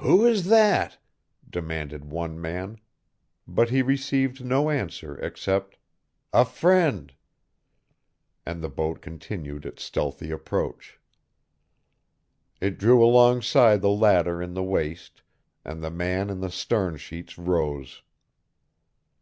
[0.00, 0.98] "Who is that?"
[1.48, 2.80] demanded one man,
[3.48, 5.78] but he received no answer except
[6.34, 7.14] "A friend,"
[8.44, 10.98] and the boat continued its stealthy approach.
[12.60, 15.22] It drew alongside the ladder in the waist,
[15.64, 18.02] and the man in the stern sheets rose.